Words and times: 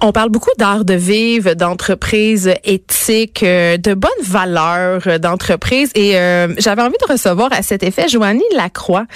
On 0.00 0.12
parle 0.12 0.28
beaucoup 0.28 0.50
d'art 0.58 0.84
de 0.84 0.94
vivre, 0.94 1.54
d'entreprise 1.54 2.52
éthique, 2.62 3.42
euh, 3.42 3.76
de 3.78 3.94
bonnes 3.94 4.10
valeurs 4.22 5.02
euh, 5.08 5.18
d'entreprise. 5.18 5.90
Et 5.96 6.16
euh, 6.16 6.54
j'avais 6.58 6.82
envie 6.82 6.96
de 7.04 7.12
recevoir 7.12 7.52
à 7.52 7.62
cet 7.62 7.82
effet 7.82 8.08
Joanie 8.08 8.44
Lacroix, 8.54 9.06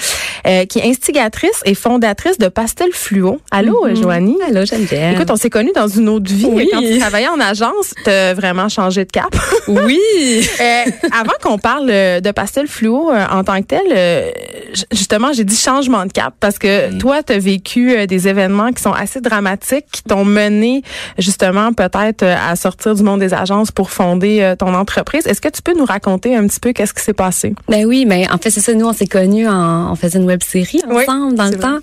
qui 0.69 0.81
est 0.81 0.85
instigatrice 0.85 1.61
et 1.65 1.75
fondatrice 1.75 2.37
de 2.37 2.49
Pastel 2.49 2.91
Fluo. 2.93 3.41
Allô, 3.53 3.87
mm 3.87 3.95
Joanie? 3.95 4.37
Allô, 4.49 4.67
Geneviève. 4.67 5.15
Écoute, 5.15 5.31
on 5.31 5.37
s'est 5.37 5.51
connus 5.51 5.71
dans 5.73 5.87
une 5.87 6.09
autre 6.09 6.33
vie. 6.33 6.49
Oui. 6.51 6.69
Quand 6.73 6.81
tu 6.81 6.99
travaillais 6.99 7.29
en 7.29 7.39
agence, 7.39 7.95
tu 8.03 8.11
as 8.11 8.35
vraiment 8.35 8.69
changé 8.69 9.05
de 9.05 9.11
cap. 9.13 9.35
Oui. 9.69 10.01
avant 11.13 11.33
qu'on 11.41 11.57
parle 11.57 11.87
de 11.87 12.31
Pastel 12.33 12.67
Fluo 12.67 13.13
en 13.13 13.45
tant 13.45 13.63
que 13.63 13.67
tel, 13.67 14.33
justement, 14.91 15.33
j'ai 15.33 15.45
dit 15.45 15.57
changement 15.57 16.05
de 16.05 16.13
cap 16.13 16.35
parce 16.41 16.59
que 16.59 16.99
toi, 16.99 17.23
tu 17.23 17.33
as 17.33 17.39
vécu 17.39 18.07
des 18.09 18.27
événements 18.27 18.73
qui 18.73 18.83
sont 18.83 18.93
assez 18.93 19.21
dramatiques, 19.21 19.87
qui 19.93 20.03
t'ont 20.03 20.25
mené 20.25 20.72
justement 21.19 21.73
peut-être 21.73 22.23
euh, 22.23 22.35
à 22.51 22.57
sortir 22.57 22.95
du 22.95 23.03
monde 23.03 23.21
des 23.21 23.35
agences 23.35 23.71
pour 23.71 23.91
fonder 23.91 24.41
euh, 24.41 24.57
ton 24.57 24.75
entreprise. 24.75 25.27
Est-ce 25.27 25.41
que 25.41 25.49
tu 25.49 25.63
peux 25.63 25.77
nous 25.77 25.85
raconter 25.85 26.35
un 26.37 26.47
petit 26.47 26.61
peu 26.61 26.73
qu'est-ce 26.73 26.95
qui 26.95 27.03
s'est 27.03 27.13
passé? 27.13 27.55
Ben 27.69 27.85
oui, 27.85 28.05
mais 28.07 28.31
en 28.31 28.39
fait 28.39 28.51
c'est 28.51 28.61
ça. 28.61 28.75
Nous 28.75 28.87
on 28.87 28.93
s'est 28.93 29.07
connus, 29.07 29.49
en, 29.49 29.93
on 29.93 29.97
faisait 29.97 30.19
une 30.19 30.27
web 30.27 30.43
série 30.43 30.81
ensemble 30.89 31.35
dans 31.35 31.51
le 31.51 31.59
temps. 31.59 31.79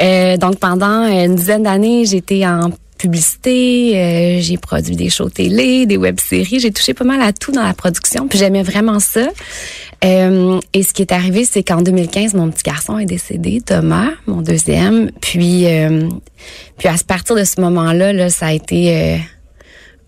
Euh, 0.00 0.36
donc 0.36 0.58
pendant 0.58 1.04
une 1.06 1.34
dizaine 1.34 1.64
d'années, 1.64 2.04
j'étais 2.04 2.46
en 2.46 2.70
publicité, 3.00 4.38
j'ai 4.40 4.58
produit 4.58 4.96
des 4.96 5.08
shows 5.08 5.30
télé, 5.30 5.86
des 5.86 5.96
web-séries, 5.96 6.60
j'ai 6.60 6.70
touché 6.70 6.92
pas 6.94 7.04
mal 7.04 7.22
à 7.22 7.32
tout 7.32 7.50
dans 7.50 7.62
la 7.62 7.74
production, 7.74 8.28
puis 8.28 8.38
j'aimais 8.38 8.62
vraiment 8.62 9.00
ça. 9.00 9.28
Euh, 10.04 10.60
et 10.72 10.82
ce 10.82 10.92
qui 10.92 11.02
est 11.02 11.12
arrivé, 11.12 11.44
c'est 11.44 11.62
qu'en 11.62 11.82
2015, 11.82 12.34
mon 12.34 12.50
petit 12.50 12.62
garçon 12.62 12.98
est 12.98 13.06
décédé, 13.06 13.60
Thomas, 13.60 14.10
mon 14.26 14.40
deuxième. 14.40 15.10
Puis, 15.20 15.66
euh, 15.66 16.08
puis 16.78 16.88
à 16.88 16.94
partir 17.06 17.36
de 17.36 17.44
ce 17.44 17.60
moment-là, 17.60 18.12
là, 18.12 18.30
ça 18.30 18.46
a 18.46 18.52
été 18.52 18.96
euh, 18.96 19.16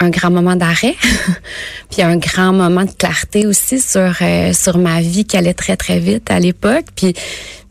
un 0.00 0.08
grand 0.08 0.30
moment 0.30 0.56
d'arrêt, 0.56 0.94
puis 1.90 2.02
un 2.02 2.16
grand 2.16 2.52
moment 2.52 2.84
de 2.84 2.90
clarté 2.90 3.46
aussi 3.46 3.80
sur 3.80 4.16
sur 4.52 4.78
ma 4.78 5.00
vie 5.00 5.24
qui 5.26 5.36
allait 5.36 5.54
très 5.54 5.76
très 5.76 5.98
vite 5.98 6.30
à 6.30 6.40
l'époque. 6.40 6.86
Puis 6.96 7.14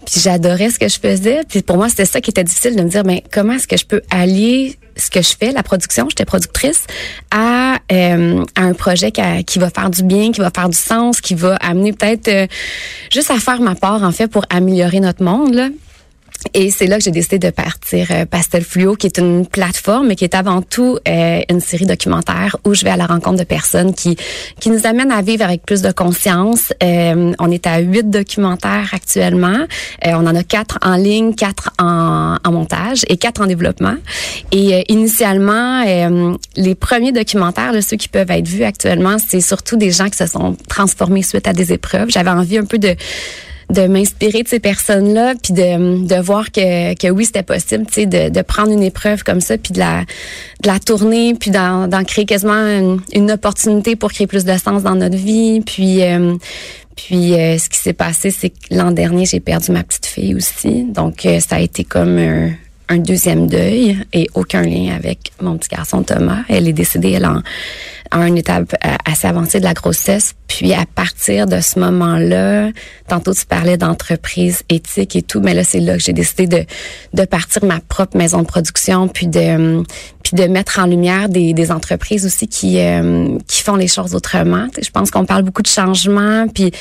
puis 0.05 0.19
j'adorais 0.21 0.69
ce 0.69 0.79
que 0.79 0.87
je 0.87 0.99
faisais. 0.99 1.41
Puis 1.47 1.61
pour 1.61 1.77
moi, 1.77 1.89
c'était 1.89 2.05
ça 2.05 2.21
qui 2.21 2.29
était 2.29 2.43
difficile 2.43 2.75
de 2.75 2.81
me 2.81 2.89
dire, 2.89 3.03
mais 3.05 3.21
ben, 3.21 3.29
comment 3.31 3.53
est-ce 3.53 3.67
que 3.67 3.77
je 3.77 3.85
peux 3.85 4.01
allier 4.09 4.77
ce 4.97 5.09
que 5.09 5.21
je 5.21 5.33
fais, 5.37 5.51
la 5.51 5.63
production, 5.63 6.07
j'étais 6.09 6.25
productrice, 6.25 6.85
à, 7.31 7.77
euh, 7.91 8.43
à 8.55 8.61
un 8.61 8.73
projet 8.73 9.11
qui, 9.11 9.21
qui, 9.45 9.59
va 9.59 9.69
faire 9.69 9.89
du 9.89 10.03
bien, 10.03 10.31
qui 10.31 10.41
va 10.41 10.51
faire 10.53 10.69
du 10.69 10.77
sens, 10.77 11.21
qui 11.21 11.33
va 11.33 11.55
amener 11.55 11.93
peut-être 11.93 12.27
euh, 12.27 12.47
juste 13.11 13.31
à 13.31 13.39
faire 13.39 13.61
ma 13.61 13.75
part 13.75 14.03
en 14.03 14.11
fait 14.11 14.27
pour 14.27 14.45
améliorer 14.49 14.99
notre 14.99 15.23
monde. 15.23 15.53
Là. 15.53 15.69
Et 16.53 16.71
c'est 16.71 16.87
là 16.87 16.97
que 16.97 17.03
j'ai 17.03 17.11
décidé 17.11 17.39
de 17.39 17.49
partir 17.49 18.07
euh, 18.11 18.25
Pastel 18.25 18.63
Fluo, 18.63 18.95
qui 18.95 19.07
est 19.07 19.17
une 19.17 19.45
plateforme, 19.45 20.07
mais 20.07 20.15
qui 20.15 20.23
est 20.23 20.35
avant 20.35 20.61
tout 20.61 20.97
euh, 21.07 21.39
une 21.49 21.59
série 21.59 21.85
documentaire 21.85 22.57
où 22.65 22.73
je 22.73 22.83
vais 22.83 22.89
à 22.89 22.97
la 22.97 23.05
rencontre 23.05 23.37
de 23.37 23.43
personnes 23.43 23.93
qui 23.93 24.17
qui 24.59 24.69
nous 24.69 24.85
amènent 24.85 25.11
à 25.11 25.21
vivre 25.21 25.43
avec 25.43 25.63
plus 25.63 25.81
de 25.81 25.91
conscience. 25.91 26.73
Euh, 26.83 27.33
on 27.39 27.51
est 27.51 27.67
à 27.67 27.79
huit 27.79 28.09
documentaires 28.09 28.89
actuellement. 28.93 29.65
on 30.03 30.25
en 30.27 30.35
a 30.35 30.43
quatre 30.43 30.77
en 30.81 30.95
ligne, 30.95 31.35
quatre 31.35 31.71
en, 31.79 32.37
en 32.43 32.51
montage 32.51 33.03
et 33.07 33.17
quatre 33.17 33.41
en 33.41 33.45
développement. 33.45 33.95
Et 34.51 34.91
initialement, 34.91 35.83
les 36.55 36.75
premiers 36.75 37.11
documentaires, 37.11 37.71
ceux 37.81 37.97
qui 37.97 38.07
peuvent 38.07 38.31
être 38.31 38.47
vus 38.47 38.63
actuellement, 38.63 39.17
c'est 39.25 39.41
surtout 39.41 39.77
des 39.77 39.91
gens 39.91 40.09
qui 40.09 40.17
se 40.17 40.27
sont 40.27 40.55
transformés 40.67 41.23
suite 41.23 41.47
à 41.47 41.53
des 41.53 41.71
épreuves. 41.73 42.09
J'avais 42.09 42.29
envie 42.29 42.57
un 42.57 42.65
peu 42.65 42.77
de 42.77 42.95
de 43.71 43.87
m'inspirer 43.87 44.43
de 44.43 44.47
ces 44.47 44.59
personnes-là, 44.59 45.33
puis 45.41 45.53
de, 45.53 46.05
de 46.05 46.21
voir 46.21 46.51
que, 46.51 46.93
que 46.95 47.09
oui, 47.09 47.25
c'était 47.25 47.43
possible, 47.43 47.85
tu 47.87 47.93
sais, 47.93 48.05
de, 48.05 48.29
de 48.29 48.41
prendre 48.41 48.71
une 48.71 48.83
épreuve 48.83 49.23
comme 49.23 49.41
ça, 49.41 49.57
puis 49.57 49.73
de 49.73 49.79
la, 49.79 50.01
de 50.61 50.67
la 50.67 50.79
tourner, 50.79 51.33
puis 51.33 51.51
d'en, 51.51 51.87
d'en 51.87 52.03
créer 52.03 52.25
quasiment 52.25 52.99
une, 53.13 53.31
opportunité 53.31 53.95
pour 53.95 54.11
créer 54.11 54.27
plus 54.27 54.43
de 54.43 54.57
sens 54.57 54.83
dans 54.83 54.95
notre 54.95 55.15
vie. 55.15 55.61
Puis, 55.61 56.03
euh, 56.03 56.35
puis 56.97 57.33
euh, 57.33 57.57
ce 57.57 57.69
qui 57.69 57.77
s'est 57.77 57.93
passé, 57.93 58.29
c'est 58.29 58.49
que 58.49 58.55
l'an 58.71 58.91
dernier, 58.91 59.25
j'ai 59.25 59.39
perdu 59.39 59.71
ma 59.71 59.83
petite 59.83 60.05
fille 60.05 60.35
aussi. 60.35 60.83
Donc, 60.83 61.25
euh, 61.25 61.39
ça 61.39 61.55
a 61.55 61.59
été 61.61 61.85
comme 61.85 62.17
un, 62.17 62.51
un 62.89 62.97
deuxième 62.97 63.47
deuil 63.47 63.97
et 64.11 64.27
aucun 64.33 64.63
lien 64.63 64.93
avec 64.93 65.31
mon 65.41 65.57
petit 65.57 65.69
garçon 65.69 66.03
Thomas. 66.03 66.41
Elle 66.49 66.67
est 66.67 66.73
décédée, 66.73 67.11
elle, 67.11 67.25
en, 67.25 67.41
à 68.11 68.27
une 68.27 68.37
étape 68.37 68.75
euh, 68.85 68.95
assez 69.05 69.27
avancée 69.27 69.59
de 69.59 69.65
la 69.65 69.73
grossesse. 69.73 70.35
Puis 70.47 70.73
à 70.73 70.85
partir 70.85 71.47
de 71.47 71.61
ce 71.61 71.79
moment-là, 71.79 72.69
tantôt 73.07 73.33
tu 73.33 73.45
parlais 73.45 73.77
d'entreprise 73.77 74.63
éthique 74.69 75.15
et 75.15 75.21
tout, 75.21 75.39
mais 75.39 75.53
là 75.53 75.63
c'est 75.63 75.79
là 75.79 75.93
que 75.93 76.03
j'ai 76.03 76.13
décidé 76.13 76.47
de 76.47 76.65
de 77.13 77.25
partir 77.25 77.63
ma 77.63 77.79
propre 77.79 78.17
maison 78.17 78.41
de 78.41 78.47
production, 78.47 79.07
puis 79.07 79.27
de 79.27 79.83
puis 80.23 80.35
de 80.35 80.43
mettre 80.43 80.79
en 80.79 80.85
lumière 80.85 81.29
des, 81.29 81.53
des 81.53 81.71
entreprises 81.71 82.25
aussi 82.25 82.47
qui 82.47 82.79
euh, 82.79 83.37
qui 83.47 83.61
font 83.61 83.75
les 83.75 83.87
choses 83.87 84.13
autrement. 84.13 84.67
je 84.81 84.89
pense 84.89 85.09
qu'on 85.09 85.25
parle 85.25 85.43
beaucoup 85.43 85.61
de 85.61 85.67
changement, 85.67 86.47
puis 86.47 86.71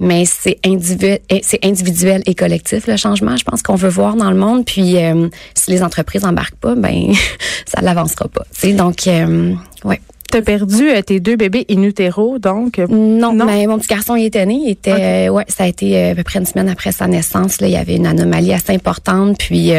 mais 0.00 0.24
c'est 0.24 0.58
individuel, 0.64 1.20
c'est 1.42 1.64
individuel 1.64 2.22
et 2.26 2.34
collectif 2.34 2.88
le 2.88 2.96
changement. 2.96 3.36
Je 3.36 3.44
pense 3.44 3.62
qu'on 3.62 3.76
veut 3.76 3.88
voir 3.88 4.16
dans 4.16 4.30
le 4.30 4.36
monde, 4.36 4.64
puis 4.64 4.96
euh, 4.96 5.28
si 5.54 5.70
les 5.70 5.82
entreprises 5.82 6.24
embarquent 6.24 6.56
pas, 6.56 6.74
ben 6.74 7.12
ça 7.66 7.80
l'avancera 7.80 8.28
pas. 8.28 8.44
sais 8.50 8.72
donc 8.72 9.06
euh, 9.06 9.54
ouais. 9.84 10.00
T'as 10.30 10.42
perdu 10.42 10.88
euh, 10.88 11.02
tes 11.02 11.18
deux 11.18 11.34
bébés 11.34 11.66
in 11.68 11.82
utero, 11.82 12.38
donc 12.38 12.78
euh, 12.78 12.86
non, 12.88 13.32
mais 13.32 13.66
mon 13.66 13.78
petit 13.78 13.88
garçon 13.88 14.14
il 14.14 14.26
était 14.26 14.46
né, 14.46 14.60
il 14.64 14.70
était 14.70 15.26
euh, 15.26 15.32
ouais, 15.32 15.44
ça 15.48 15.64
a 15.64 15.66
été 15.66 16.10
à 16.10 16.14
peu 16.14 16.22
près 16.22 16.38
une 16.38 16.46
semaine 16.46 16.68
après 16.68 16.92
sa 16.92 17.08
naissance 17.08 17.60
là, 17.60 17.66
il 17.66 17.72
y 17.72 17.76
avait 17.76 17.96
une 17.96 18.06
anomalie 18.06 18.52
assez 18.52 18.72
importante 18.72 19.38
puis 19.38 19.72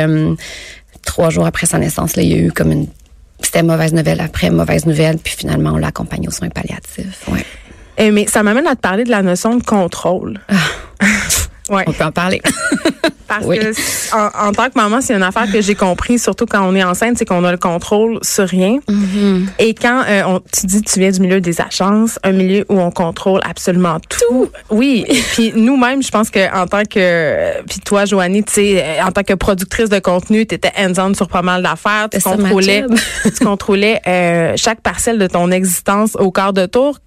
trois 1.03 1.29
jours 1.29 1.45
après 1.45 1.67
sa 1.67 1.79
naissance 1.79 2.17
là, 2.17 2.23
il 2.23 2.29
y 2.29 2.33
a 2.33 2.37
eu 2.37 2.51
comme 2.51 2.73
une 2.73 2.87
c'était 3.41 3.63
mauvaise 3.63 3.93
nouvelle 3.93 4.19
après 4.19 4.49
mauvaise 4.49 4.85
nouvelle 4.85 5.17
puis 5.19 5.35
finalement 5.37 5.71
on 5.71 5.77
l'a 5.77 5.87
accompagné 5.87 6.27
aux 6.27 6.31
soins 6.31 6.49
palliatifs. 6.49 7.27
Ouais. 7.29 7.45
Eh, 7.97 8.11
mais 8.11 8.27
ça 8.27 8.43
m'amène 8.43 8.67
à 8.67 8.75
te 8.75 8.81
parler 8.81 9.03
de 9.03 9.09
la 9.09 9.21
notion 9.21 9.55
de 9.55 9.63
contrôle. 9.63 10.39
Ouais. 11.71 11.83
On 11.87 11.93
peut 11.93 12.03
en 12.03 12.11
parler. 12.11 12.41
Parce 13.27 13.45
que 13.45 14.45
en, 14.45 14.51
tant 14.51 14.65
que 14.65 14.75
maman, 14.75 14.99
c'est 14.99 15.13
une 15.13 15.23
affaire 15.23 15.49
que 15.49 15.61
j'ai 15.61 15.75
compris, 15.75 16.19
surtout 16.19 16.45
quand 16.45 16.67
on 16.67 16.75
est 16.75 16.83
enceinte, 16.83 17.17
c'est 17.17 17.23
qu'on 17.23 17.45
a 17.45 17.51
le 17.51 17.57
contrôle 17.57 18.19
sur 18.23 18.45
rien. 18.45 18.79
Mm-hmm. 18.89 19.47
Et 19.59 19.73
quand 19.73 20.03
euh, 20.05 20.23
on, 20.27 20.41
tu 20.41 20.65
dis 20.65 20.81
tu 20.81 20.99
viens 20.99 21.11
du 21.11 21.21
milieu 21.21 21.39
des 21.39 21.61
agences, 21.61 22.19
un 22.23 22.33
milieu 22.33 22.65
où 22.67 22.77
on 22.77 22.91
contrôle 22.91 23.39
absolument 23.49 23.99
tout. 24.01 24.49
Oui. 24.69 25.05
Et 25.07 25.21
puis 25.21 25.53
nous-mêmes, 25.55 26.03
je 26.03 26.11
pense 26.11 26.29
que 26.29 26.53
en 26.53 26.67
tant 26.67 26.83
que 26.83 27.61
puis 27.69 27.79
toi, 27.79 28.03
Joanie, 28.03 28.43
tu 28.43 28.53
sais, 28.53 28.83
euh, 28.83 29.05
en 29.05 29.13
tant 29.13 29.23
que 29.23 29.33
productrice 29.33 29.87
de 29.87 29.99
contenu, 29.99 30.45
tu 30.45 30.55
étais 30.55 30.73
hands-on 30.77 31.13
sur 31.13 31.29
pas 31.29 31.41
mal 31.41 31.63
d'affaires. 31.63 32.09
Tu 32.11 32.19
contrôlais, 32.19 32.83
tu 33.23 33.45
contrôlais 33.45 34.01
euh, 34.07 34.53
chaque 34.57 34.81
parcelle 34.81 35.17
de 35.17 35.27
ton 35.27 35.51
existence 35.51 36.17
au 36.17 36.31
quart 36.31 36.51
de 36.51 36.65
tour. 36.65 36.99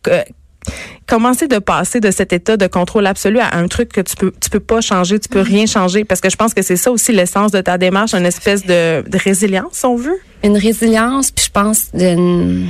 C'est 1.36 1.48
de 1.48 1.58
passer 1.58 2.00
de 2.00 2.10
cet 2.10 2.32
état 2.32 2.56
de 2.56 2.66
contrôle 2.66 3.06
absolu 3.06 3.38
à 3.38 3.56
un 3.56 3.68
truc 3.68 3.92
que 3.92 4.00
tu 4.00 4.16
peux 4.16 4.32
tu 4.40 4.50
peux 4.50 4.60
pas 4.60 4.80
changer, 4.80 5.18
tu 5.18 5.28
peux 5.28 5.40
mm-hmm. 5.40 5.44
rien 5.44 5.66
changer 5.66 6.04
parce 6.04 6.20
que 6.20 6.30
je 6.30 6.36
pense 6.36 6.54
que 6.54 6.62
c'est 6.62 6.76
ça 6.76 6.90
aussi 6.90 7.12
l'essence 7.12 7.52
de 7.52 7.60
ta 7.60 7.78
démarche, 7.78 8.14
une 8.14 8.26
espèce 8.26 8.64
de, 8.64 9.08
de 9.08 9.18
résilience, 9.18 9.72
si 9.72 9.86
on 9.86 9.96
veut? 9.96 10.18
Une 10.42 10.56
résilience, 10.56 11.30
puis 11.30 11.46
je 11.46 11.50
pense 11.50 11.90
d'une 11.94 12.68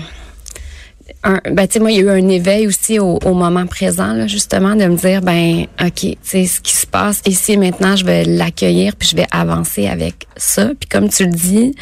un, 1.25 1.41
ben, 1.51 1.67
tu 1.67 1.75
sais, 1.75 1.81
moi, 1.81 1.91
il 1.91 1.97
y 1.97 2.01
a 2.01 2.03
eu 2.03 2.11
un 2.11 2.29
éveil 2.29 2.67
aussi 2.67 2.99
au, 2.99 3.19
au 3.25 3.33
moment 3.33 3.67
présent, 3.67 4.13
là, 4.13 4.27
justement, 4.27 4.77
de 4.77 4.85
me 4.85 4.97
dire, 4.97 5.23
ben, 5.23 5.67
OK, 5.83 6.01
tu 6.01 6.17
sais, 6.23 6.45
ce 6.47 6.61
qui 6.61 6.75
se 6.75 6.87
passe 6.87 7.23
ici 7.27 7.53
et 7.53 7.57
maintenant, 7.57 7.97
je 7.97 8.05
vais 8.05 8.25
l'accueillir, 8.25 8.95
puis 8.97 9.09
je 9.09 9.17
vais 9.17 9.27
avancer 9.31 9.87
avec 9.87 10.27
ça. 10.37 10.67
Puis 10.79 10.89
comme 10.89 11.09
tu 11.09 11.25
le 11.25 11.33
dis, 11.33 11.75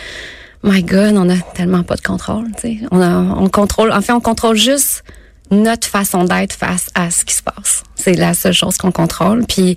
my 0.62 0.82
God, 0.82 1.16
on 1.16 1.28
a 1.28 1.36
tellement 1.54 1.82
pas 1.82 1.96
de 1.96 2.02
contrôle, 2.02 2.46
tu 2.54 2.60
sais. 2.60 2.76
On, 2.92 3.00
a, 3.00 3.18
on 3.36 3.48
contrôle, 3.48 3.92
en 3.92 4.00
fait, 4.00 4.12
on 4.12 4.20
contrôle 4.20 4.56
juste 4.56 5.02
notre 5.52 5.86
façon 5.86 6.24
d'être 6.24 6.54
face 6.54 6.86
à 6.94 7.10
ce 7.10 7.24
qui 7.24 7.34
se 7.34 7.42
passe. 7.42 7.84
C'est 7.94 8.14
la 8.14 8.34
seule 8.34 8.54
chose 8.54 8.76
qu'on 8.78 8.92
contrôle. 8.92 9.44
Puis 9.46 9.76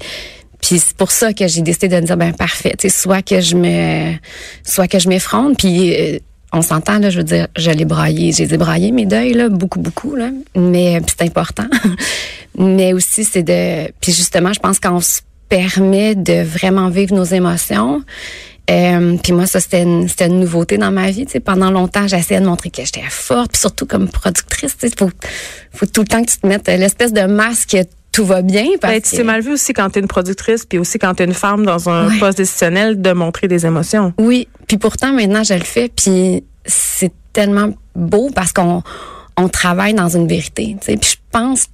puis 0.61 0.79
c'est 0.79 0.97
pour 0.97 1.11
ça 1.11 1.31
que 1.31 1.47
j'ai 1.47 1.61
décidé 1.61 1.89
de 1.89 1.97
me 1.97 2.07
dire 2.07 2.17
ben 2.17 2.33
parfait, 2.33 2.75
soit 2.89 3.21
que 3.21 3.39
je 3.39 3.55
me 3.55 4.15
soit 4.63 4.87
que 4.87 4.97
je 4.97 5.07
m'effronte 5.09 5.57
puis 5.59 5.93
euh, 5.93 6.19
on 6.53 6.61
s'entend 6.61 6.99
là, 6.99 7.09
je 7.09 7.17
veux 7.17 7.23
dire, 7.23 7.47
je 7.57 7.69
l'ai 7.69 7.85
braillé, 7.85 8.31
j'ai 8.31 8.47
débraillé 8.47 8.91
mes 8.91 9.05
deuils 9.05 9.33
là, 9.33 9.49
beaucoup 9.49 9.79
beaucoup 9.79 10.15
là, 10.15 10.29
mais 10.55 11.01
c'est 11.07 11.23
important. 11.23 11.67
mais 12.57 12.93
aussi 12.93 13.25
c'est 13.25 13.43
de 13.43 13.91
puis 14.01 14.11
justement, 14.13 14.53
je 14.53 14.59
pense 14.59 14.79
qu'on 14.79 15.01
se 15.01 15.21
permet 15.49 16.15
de 16.15 16.41
vraiment 16.41 16.89
vivre 16.89 17.13
nos 17.13 17.25
émotions 17.25 18.01
euh, 18.69 19.17
puis 19.21 19.33
moi, 19.33 19.45
ça, 19.45 19.59
c'était 19.59 19.83
une, 19.83 20.07
une, 20.19 20.39
nouveauté 20.39 20.77
dans 20.77 20.91
ma 20.91 21.11
vie. 21.11 21.25
sais 21.29 21.39
Pendant 21.39 21.71
longtemps, 21.71 22.07
j'essayais 22.07 22.39
de 22.39 22.45
montrer 22.45 22.71
que 22.71 22.83
j'étais 22.83 23.03
forte, 23.09 23.51
puis 23.51 23.61
surtout 23.61 23.85
comme 23.85 24.07
productrice. 24.07 24.75
Il 24.81 24.91
faut, 24.97 25.09
faut 25.73 25.85
tout 25.85 26.01
le 26.01 26.07
temps 26.07 26.23
que 26.23 26.31
tu 26.31 26.37
te 26.37 26.47
mettes 26.47 26.67
l'espèce 26.67 27.13
de 27.13 27.25
masque 27.25 27.77
tout 28.11 28.25
va 28.25 28.41
bien. 28.41 28.65
Parce 28.79 28.93
ben, 28.93 29.01
c'est 29.03 29.23
mal 29.23 29.41
vu 29.41 29.51
aussi 29.51 29.73
quand 29.73 29.89
tu 29.89 29.99
es 29.99 30.01
une 30.01 30.07
productrice, 30.07 30.65
puis 30.65 30.79
aussi 30.79 30.97
quand 30.97 31.15
tu 31.15 31.23
es 31.23 31.25
une 31.25 31.33
femme 31.33 31.65
dans 31.65 31.89
un 31.89 32.17
poste 32.17 32.37
décisionnel, 32.37 33.01
de 33.01 33.11
montrer 33.11 33.47
des 33.47 33.65
émotions. 33.65 34.13
Oui, 34.17 34.47
puis 34.67 34.77
pourtant, 34.77 35.11
maintenant, 35.11 35.43
je 35.43 35.53
le 35.53 35.63
fais, 35.65 35.89
puis 35.89 36.43
c'est 36.65 37.11
tellement 37.33 37.73
beau 37.93 38.31
parce 38.33 38.53
qu'on 38.53 38.83
on 39.35 39.49
travaille 39.49 39.93
dans 39.93 40.07
une 40.07 40.27
vérité. 40.27 40.77
Puis 40.81 40.97
je 41.03 41.15
pense 41.29 41.67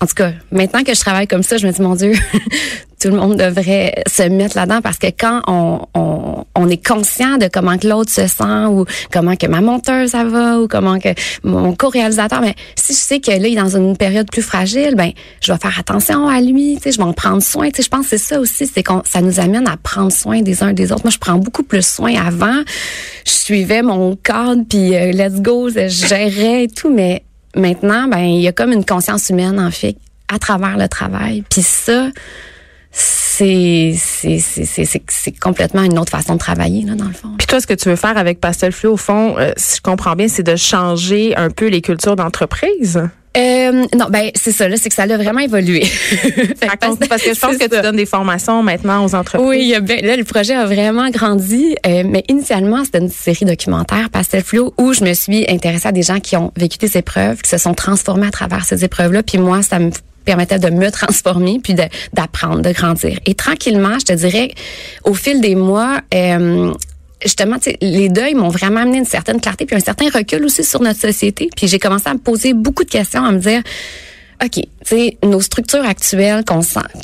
en 0.00 0.06
tout 0.06 0.14
cas, 0.14 0.32
maintenant 0.50 0.82
que 0.82 0.94
je 0.94 1.00
travaille 1.00 1.26
comme 1.26 1.42
ça, 1.42 1.56
je 1.56 1.66
me 1.66 1.72
dis, 1.72 1.82
mon 1.82 1.94
Dieu, 1.94 2.12
tout 3.00 3.08
le 3.08 3.16
monde 3.16 3.36
devrait 3.36 4.02
se 4.06 4.22
mettre 4.24 4.56
là-dedans 4.56 4.80
parce 4.82 4.98
que 4.98 5.06
quand 5.06 5.40
on, 5.46 5.80
on, 5.94 6.44
on, 6.54 6.68
est 6.68 6.86
conscient 6.86 7.38
de 7.38 7.48
comment 7.52 7.78
que 7.78 7.88
l'autre 7.88 8.10
se 8.10 8.26
sent 8.26 8.66
ou 8.68 8.84
comment 9.10 9.36
que 9.36 9.46
ma 9.46 9.60
monteuse 9.62 10.10
ça 10.10 10.24
va 10.24 10.60
ou 10.60 10.68
comment 10.68 10.98
que 10.98 11.08
mon 11.42 11.74
co-réalisateur, 11.74 12.40
mais 12.40 12.54
si 12.74 12.92
je 12.92 12.98
sais 12.98 13.20
que 13.20 13.30
là, 13.30 13.36
il 13.48 13.56
est 13.56 13.60
dans 13.60 13.76
une 13.76 13.96
période 13.96 14.30
plus 14.30 14.42
fragile, 14.42 14.94
ben 14.96 15.12
je 15.40 15.52
vais 15.52 15.58
faire 15.58 15.78
attention 15.78 16.28
à 16.28 16.40
lui, 16.40 16.76
tu 16.76 16.82
sais, 16.82 16.92
je 16.92 16.98
vais 16.98 17.04
en 17.04 17.12
prendre 17.12 17.42
soin. 17.42 17.70
Tu 17.70 17.76
sais, 17.76 17.82
je 17.84 17.88
pense 17.88 18.08
que 18.08 18.18
c'est 18.18 18.18
ça 18.18 18.40
aussi, 18.40 18.66
c'est 18.66 18.82
qu'on 18.82 19.02
ça 19.04 19.20
nous 19.20 19.40
amène 19.40 19.66
à 19.66 19.76
prendre 19.76 20.12
soin 20.12 20.42
des 20.42 20.62
uns 20.62 20.72
des 20.72 20.92
autres. 20.92 21.04
Moi, 21.04 21.12
je 21.12 21.18
prends 21.18 21.38
beaucoup 21.38 21.62
plus 21.62 21.86
soin 21.86 22.14
avant. 22.14 22.62
Je 23.24 23.32
suivais 23.32 23.82
mon 23.82 24.16
cadre 24.16 24.62
puis 24.68 24.94
euh, 24.94 25.12
let's 25.12 25.40
go, 25.40 25.70
je 25.70 25.88
gérais 25.88 26.64
et 26.64 26.68
tout, 26.68 26.92
mais 26.92 27.24
maintenant, 27.56 28.08
ben 28.08 28.18
il 28.18 28.42
y 28.42 28.48
a 28.48 28.52
comme 28.52 28.72
une 28.72 28.84
conscience 28.84 29.30
humaine 29.30 29.58
en 29.58 29.70
fait 29.70 29.96
à 30.28 30.38
travers 30.38 30.76
le 30.76 30.88
travail. 30.88 31.42
Puis 31.50 31.62
ça, 31.62 32.08
c'est 32.90 33.94
c'est 33.96 35.38
complètement 35.40 35.82
une 35.82 35.98
autre 35.98 36.10
façon 36.10 36.34
de 36.34 36.38
travailler 36.38 36.84
là 36.84 36.94
dans 36.94 37.06
le 37.06 37.12
fond. 37.12 37.30
Puis 37.38 37.46
toi, 37.46 37.60
ce 37.60 37.66
que 37.66 37.74
tu 37.74 37.88
veux 37.88 37.96
faire 37.96 38.18
avec 38.18 38.40
Pastel 38.40 38.72
Flu, 38.72 38.88
au 38.88 38.96
fond, 38.96 39.36
euh, 39.38 39.52
si 39.56 39.76
je 39.76 39.82
comprends 39.82 40.14
bien, 40.14 40.28
c'est 40.28 40.42
de 40.42 40.56
changer 40.56 41.34
un 41.36 41.50
peu 41.50 41.68
les 41.68 41.80
cultures 41.80 42.16
d'entreprise? 42.16 43.00
Euh, 43.36 43.86
non, 43.96 44.06
ben 44.10 44.30
c'est 44.34 44.50
ça, 44.50 44.68
là, 44.68 44.76
c'est 44.76 44.88
que 44.88 44.94
ça 44.94 45.04
a 45.04 45.16
vraiment 45.16 45.38
évolué. 45.38 45.80
parce 46.60 47.22
que 47.22 47.32
je 47.32 47.38
pense 47.38 47.56
que 47.58 47.68
tu 47.68 47.80
donnes 47.80 47.96
des 47.96 48.06
formations 48.06 48.60
maintenant 48.64 49.04
aux 49.04 49.14
entreprises. 49.14 49.46
Oui, 49.46 49.72
là, 50.02 50.16
le 50.16 50.24
projet 50.24 50.54
a 50.54 50.66
vraiment 50.66 51.10
grandi, 51.10 51.76
euh, 51.86 52.02
mais 52.04 52.24
initialement, 52.28 52.84
c'était 52.84 52.98
une 52.98 53.08
série 53.08 53.44
documentaire, 53.44 54.10
Pastel 54.10 54.42
Flow, 54.42 54.74
où 54.78 54.92
je 54.92 55.04
me 55.04 55.14
suis 55.14 55.48
intéressée 55.48 55.86
à 55.86 55.92
des 55.92 56.02
gens 56.02 56.18
qui 56.18 56.36
ont 56.36 56.52
vécu 56.56 56.78
des 56.78 56.96
épreuves, 56.96 57.40
qui 57.40 57.50
se 57.50 57.58
sont 57.58 57.74
transformés 57.74 58.26
à 58.26 58.32
travers 58.32 58.64
ces 58.64 58.84
épreuves-là, 58.84 59.22
puis 59.22 59.38
moi, 59.38 59.62
ça 59.62 59.78
me 59.78 59.92
permettait 60.24 60.58
de 60.58 60.70
me 60.70 60.90
transformer 60.90 61.60
puis 61.62 61.74
d'apprendre, 62.12 62.62
de, 62.62 62.72
grandir. 62.72 63.18
Et 63.26 63.34
tranquillement, 63.34 63.98
je 63.98 64.06
te 64.06 64.12
dirais, 64.12 64.52
au 65.04 65.14
fil 65.14 65.40
des 65.40 65.54
mois, 65.54 66.00
euh, 66.14 66.72
justement, 67.22 67.56
les 67.80 68.08
deuils 68.08 68.34
m'ont 68.34 68.48
vraiment 68.48 68.80
amené 68.80 68.98
une 68.98 69.04
certaine 69.04 69.40
clarté 69.40 69.66
puis 69.66 69.76
un 69.76 69.80
certain 69.80 70.08
recul 70.08 70.44
aussi 70.44 70.64
sur 70.64 70.80
notre 70.80 71.00
société. 71.00 71.48
Puis 71.56 71.68
j'ai 71.68 71.78
commencé 71.78 72.08
à 72.08 72.14
me 72.14 72.18
poser 72.18 72.54
beaucoup 72.54 72.84
de 72.84 72.90
questions, 72.90 73.24
à 73.24 73.32
me 73.32 73.38
dire, 73.38 73.62
OK, 74.42 74.62
tu 74.86 75.26
nos 75.26 75.40
structures 75.40 75.84
actuelles 75.84 76.44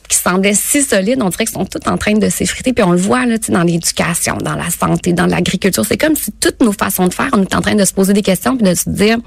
qui 0.08 0.16
semblaient 0.16 0.54
si 0.54 0.82
solides, 0.82 1.20
on 1.20 1.28
dirait 1.28 1.44
qu'elles 1.44 1.54
sont 1.54 1.66
toutes 1.66 1.86
en 1.86 1.98
train 1.98 2.14
de 2.14 2.28
s'effriter. 2.30 2.72
Puis 2.72 2.82
on 2.82 2.92
le 2.92 2.98
voit 2.98 3.26
là, 3.26 3.36
dans 3.48 3.62
l'éducation, 3.62 4.38
dans 4.38 4.54
la 4.54 4.70
santé, 4.70 5.12
dans 5.12 5.26
l'agriculture. 5.26 5.84
C'est 5.84 5.98
comme 5.98 6.16
si 6.16 6.32
toutes 6.32 6.62
nos 6.62 6.72
façons 6.72 7.08
de 7.08 7.14
faire, 7.14 7.28
on 7.32 7.42
est 7.42 7.54
en 7.54 7.60
train 7.60 7.74
de 7.74 7.84
se 7.84 7.92
poser 7.92 8.14
des 8.14 8.22
questions 8.22 8.56
puis 8.56 8.66
de 8.66 8.74
se 8.74 8.88
dire 8.88 9.18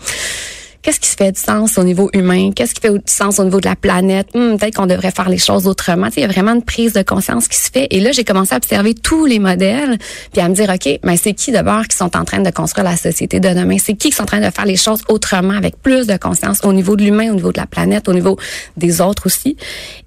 qu'est-ce 0.82 1.00
qui 1.00 1.10
se 1.10 1.16
fait 1.16 1.32
du 1.32 1.40
sens 1.40 1.78
au 1.78 1.84
niveau 1.84 2.10
humain? 2.14 2.52
Qu'est-ce 2.56 2.74
qui 2.74 2.82
fait 2.82 2.92
du 2.92 3.02
sens 3.06 3.40
au 3.40 3.44
niveau 3.44 3.60
de 3.60 3.68
la 3.68 3.76
planète? 3.76 4.28
Hmm, 4.34 4.58
peut-être 4.58 4.76
qu'on 4.76 4.86
devrait 4.86 5.12
faire 5.12 5.30
les 5.30 5.38
choses 5.38 5.68
autrement. 5.68 6.08
il 6.16 6.22
y 6.22 6.26
a 6.26 6.28
vraiment 6.28 6.54
une 6.54 6.64
prise 6.64 6.94
de 6.94 7.02
conscience 7.02 7.48
qui 7.48 7.58
se 7.58 7.70
fait. 7.72 7.88
Et 7.92 8.00
là, 8.00 8.12
j'ai 8.12 8.24
commencé 8.24 8.54
à 8.54 8.58
observer 8.58 8.94
tous 8.94 9.26
les 9.26 9.40
modèles, 9.40 9.98
puis 10.32 10.42
à 10.42 10.50
me 10.50 10.56
dire, 10.56 10.70
OK, 10.70 11.00
mais 11.04 11.18
c'est 11.18 11.34
qui 11.34 11.52
d'abord 11.52 11.88
qui 11.88 11.98
sont 11.98 12.16
en 12.16 12.24
train 12.24 12.40
de 12.40 12.50
construire 12.50 12.86
la 12.86 12.98
société 12.98 13.40
de 13.40 13.50
demain? 13.50 13.78
C'est 13.78 13.96
qui 13.96 14.10
qui 14.10 14.16
sont 14.16 14.24
en 14.24 14.28
train 14.28 14.42
de 14.42 14.50
faire 14.50 14.66
les 14.66 14.78
choses 14.78 15.02
autrement, 15.10 15.54
avec 15.54 15.82
plus 15.82 16.08
de 16.08 16.18
conscience 16.18 16.60
au 16.64 16.74
niveau 16.74 16.96
de 16.96 17.04
l'humain, 17.04 17.32
au 17.32 17.36
niveau 17.36 17.52
de 17.52 17.60
la 17.60 17.66
planète, 17.68 18.08
au 18.08 18.14
niveau 18.14 18.38
des 18.78 19.02
autres 19.02 19.26
aussi? 19.26 19.58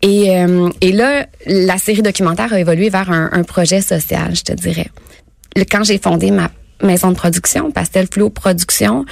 Et, 0.03 0.37
euh, 0.37 0.71
là, 0.83 1.27
la 1.47 1.79
série 1.79 2.03
documentaire 2.03 2.53
a 2.53 2.61
évolué 2.61 2.91
vers 2.91 3.11
un 3.11 3.43
projet 3.45 3.81
social, 3.81 4.35
je 4.35 4.43
te 4.43 4.53
dirais. 4.53 4.91
Quand 5.71 5.85
j'ai 5.85 5.99
fondé 5.99 6.31
ma 6.31 6.51
maison 6.83 7.11
de 7.11 7.17
production, 7.17 7.71
Pastel 7.71 8.07
Fluo 8.11 8.31
Production. 8.31 9.05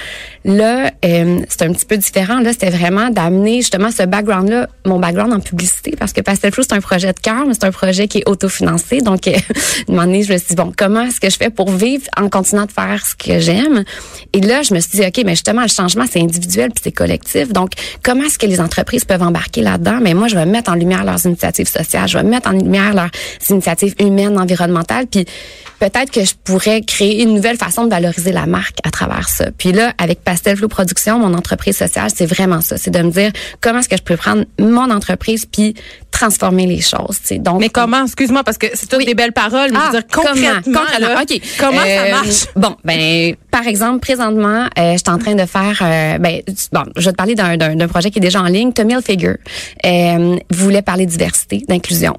Là, 0.45 0.91
euh, 1.05 1.39
c'est 1.49 1.63
un 1.63 1.71
petit 1.71 1.85
peu 1.85 1.97
différent. 1.97 2.39
Là, 2.39 2.51
c'était 2.51 2.69
vraiment 2.69 3.09
d'amener 3.09 3.57
justement 3.57 3.91
ce 3.91 4.03
background-là, 4.03 4.67
mon 4.85 4.99
background 4.99 5.33
en 5.33 5.39
publicité, 5.39 5.95
parce 5.97 6.13
que 6.13 6.21
Pastel 6.21 6.51
Fluo, 6.51 6.63
c'est 6.67 6.75
un 6.75 6.81
projet 6.81 7.13
de 7.13 7.19
cœur, 7.19 7.45
mais 7.47 7.53
c'est 7.53 7.65
un 7.65 7.71
projet 7.71 8.07
qui 8.07 8.19
est 8.19 8.29
autofinancé. 8.29 9.01
Donc, 9.01 9.27
euh, 9.27 9.33
une 9.87 9.95
moment 9.95 10.11
je 10.11 10.33
me 10.33 10.37
suis 10.37 10.47
dit, 10.49 10.55
bon, 10.55 10.71
comment 10.75 11.03
est-ce 11.03 11.19
que 11.19 11.29
je 11.29 11.37
fais 11.37 11.49
pour 11.49 11.71
vivre 11.71 12.05
en 12.17 12.29
continuant 12.29 12.65
de 12.65 12.71
faire 12.71 13.05
ce 13.05 13.15
que 13.15 13.39
j'aime? 13.39 13.83
Et 14.33 14.41
là, 14.41 14.61
je 14.61 14.73
me 14.73 14.79
suis 14.79 14.99
dit, 14.99 15.05
OK, 15.05 15.21
mais 15.25 15.33
justement, 15.33 15.61
le 15.61 15.67
changement, 15.67 16.05
c'est 16.09 16.21
individuel 16.21 16.69
puis 16.71 16.81
c'est 16.83 16.91
collectif. 16.91 17.53
Donc, 17.53 17.71
comment 18.03 18.23
est-ce 18.23 18.39
que 18.39 18.45
les 18.45 18.59
entreprises 18.59 19.05
peuvent 19.05 19.21
embarquer 19.21 19.61
là-dedans? 19.61 19.99
Mais 20.01 20.13
moi, 20.13 20.27
je 20.27 20.35
vais 20.35 20.45
mettre 20.45 20.71
en 20.71 20.75
lumière 20.75 21.03
leurs 21.03 21.25
initiatives 21.25 21.67
sociales, 21.67 22.07
je 22.07 22.17
vais 22.17 22.23
mettre 22.23 22.49
en 22.49 22.53
lumière 22.53 22.93
leurs 22.93 23.09
initiatives 23.49 23.95
humaines, 23.99 24.39
environnementales, 24.39 25.07
puis 25.07 25.25
peut-être 25.79 26.11
que 26.11 26.23
je 26.23 26.33
pourrais 26.43 26.81
créer 26.81 27.23
une 27.23 27.33
nouvelle 27.33 27.57
façon 27.63 27.85
de 27.85 27.89
valoriser 27.89 28.31
la 28.31 28.47
marque 28.47 28.79
à 28.83 28.89
travers 28.89 29.29
ça. 29.29 29.45
Puis 29.57 29.71
là, 29.71 29.93
avec 29.97 30.23
Pastel 30.23 30.57
Flow 30.57 30.67
Production, 30.67 31.19
mon 31.19 31.33
entreprise 31.33 31.77
sociale, 31.77 32.09
c'est 32.13 32.25
vraiment 32.25 32.61
ça. 32.61 32.77
C'est 32.77 32.91
de 32.91 33.01
me 33.01 33.11
dire 33.11 33.31
comment 33.61 33.79
est-ce 33.79 33.89
que 33.89 33.97
je 33.97 34.03
peux 34.03 34.17
prendre 34.17 34.45
mon 34.59 34.89
entreprise 34.89 35.45
puis 35.45 35.75
transformer 36.11 36.65
les 36.65 36.81
choses. 36.81 37.19
Donc, 37.31 37.59
mais 37.59 37.69
comment, 37.69 38.03
excuse-moi, 38.03 38.43
parce 38.43 38.57
que 38.57 38.67
c'est 38.73 38.87
toutes 38.87 39.05
des 39.05 39.15
belles 39.15 39.31
paroles, 39.31 39.71
mais 39.71 39.79
je 39.79 39.85
veux 39.85 39.91
dire 39.91 40.03
ah, 40.03 40.13
concrètement, 40.13 40.81
comment, 40.99 41.25
comment 41.59 41.81
ça 41.81 41.87
euh, 41.87 42.11
marche? 42.11 42.45
Bon, 42.55 42.75
ben, 42.83 43.35
par 43.49 43.67
exemple, 43.67 43.99
présentement, 43.99 44.67
euh, 44.77 44.93
je 44.93 44.97
suis 44.97 45.09
en 45.09 45.17
train 45.17 45.35
de 45.35 45.45
faire, 45.45 45.79
euh, 45.81 46.17
ben, 46.17 46.41
bon, 46.71 46.83
je 46.95 47.05
vais 47.05 47.11
te 47.11 47.17
parler 47.17 47.35
d'un 47.35 47.87
projet 47.87 48.11
qui 48.11 48.19
est 48.19 48.21
déjà 48.21 48.41
en 48.41 48.45
ligne. 48.45 48.73
Tommy 48.73 48.93
Figure 49.01 49.37
euh, 49.85 50.37
voulait 50.49 50.81
parler 50.81 51.05
de 51.05 51.11
diversité, 51.11 51.63
d'inclusion. 51.67 52.17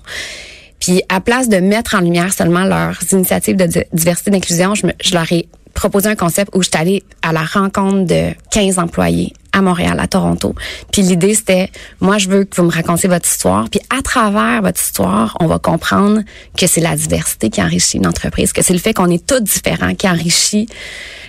Puis 0.82 1.00
à 1.08 1.20
place 1.20 1.49
de 1.49 1.58
mettre 1.58 1.94
en 1.94 2.00
lumière 2.00 2.32
seulement 2.32 2.64
leurs 2.64 2.99
initiatives 3.12 3.55
de 3.55 3.84
diversité 3.93 4.32
d'inclusion, 4.32 4.75
je, 4.75 4.88
je 5.00 5.14
leur 5.14 5.31
ai 5.31 5.49
proposé 5.75 6.08
un 6.08 6.17
concept 6.17 6.50
où 6.56 6.62
je 6.62 6.69
suis 6.69 6.76
allée 6.76 7.05
à 7.23 7.32
la 7.32 7.44
rencontre 7.44 8.05
de 8.05 8.31
15 8.50 8.81
employés 8.81 9.32
à 9.52 9.62
Montréal, 9.62 10.00
à 10.00 10.08
Toronto. 10.08 10.56
Puis 10.90 11.02
l'idée 11.02 11.34
c'était 11.34 11.70
moi 12.00 12.19
je 12.19 12.29
veux 12.29 12.43
que 12.43 12.56
vous 12.56 12.64
me 12.64 12.73
racontiez 12.73 13.08
votre 13.08 13.29
histoire, 13.29 13.70
puis 13.70 13.81
à 13.96 14.02
travers 14.02 14.61
votre 14.61 14.81
histoire, 14.81 15.37
on 15.38 15.46
va 15.46 15.61
comprendre 15.61 16.23
que 16.58 16.67
c'est 16.67 16.81
la 16.81 16.96
diversité 16.96 17.49
qui 17.49 17.62
enrichit 17.62 17.99
une 17.99 18.06
entreprise, 18.08 18.52
que 18.52 18.62
c'est 18.62 18.73
le 18.73 18.81
fait 18.81 18.93
qu'on 18.93 19.08
est 19.08 19.25
tous 19.25 19.40
différents 19.40 19.94
qui 19.94 20.08
enrichit 20.08 20.67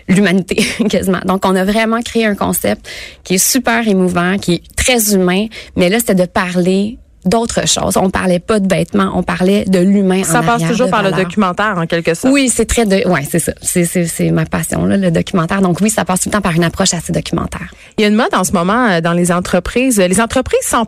l'humanité 0.07 0.65
quasiment. 0.89 1.21
Donc 1.25 1.45
on 1.45 1.55
a 1.55 1.63
vraiment 1.63 2.01
créé 2.01 2.25
un 2.25 2.35
concept 2.35 2.89
qui 3.23 3.35
est 3.35 3.45
super 3.51 3.87
émouvant, 3.87 4.39
qui 4.39 4.55
est 4.55 4.75
très 4.75 5.13
humain, 5.13 5.45
mais 5.75 5.89
là 5.89 5.99
c'était 5.99 6.15
de 6.15 6.25
parler 6.25 6.97
d'autres 7.25 7.67
choses. 7.67 7.97
On 7.97 8.09
parlait 8.09 8.39
pas 8.39 8.59
de 8.59 8.73
vêtements, 8.73 9.11
on 9.15 9.23
parlait 9.23 9.65
de 9.65 9.79
l'humain. 9.79 10.23
Ça 10.23 10.41
passe 10.41 10.63
toujours 10.63 10.89
par 10.89 11.03
le 11.03 11.11
documentaire 11.11 11.75
en 11.77 11.85
quelque 11.85 12.13
sorte. 12.13 12.33
Oui, 12.33 12.49
c'est 12.49 12.65
très 12.65 12.85
de, 12.85 13.07
ouais, 13.07 13.27
c'est 13.29 13.39
ça. 13.39 13.53
C'est 13.61 13.85
c'est 13.85 14.31
ma 14.31 14.45
passion 14.45 14.85
là, 14.85 14.97
le 14.97 15.11
documentaire. 15.11 15.61
Donc 15.61 15.79
oui, 15.81 15.89
ça 15.89 16.05
passe 16.05 16.21
tout 16.21 16.29
le 16.29 16.33
temps 16.33 16.41
par 16.41 16.53
une 16.53 16.63
approche 16.63 16.93
assez 16.93 17.11
documentaire. 17.11 17.73
Il 17.97 18.01
y 18.01 18.05
a 18.05 18.07
une 18.07 18.15
mode 18.15 18.33
en 18.33 18.43
ce 18.43 18.51
moment 18.51 18.87
euh, 18.89 19.01
dans 19.01 19.13
les 19.13 19.31
entreprises. 19.31 19.97
Les 19.99 20.21
entreprises 20.21 20.65
sont 20.65 20.85